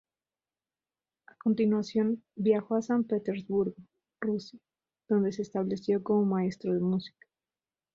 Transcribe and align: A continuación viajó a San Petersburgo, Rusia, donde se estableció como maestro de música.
A 1.27 1.35
continuación 1.35 2.23
viajó 2.35 2.73
a 2.73 2.81
San 2.81 3.03
Petersburgo, 3.03 3.75
Rusia, 4.19 4.57
donde 5.07 5.31
se 5.31 5.43
estableció 5.43 6.01
como 6.01 6.25
maestro 6.25 6.73
de 6.73 6.79
música. 6.79 7.27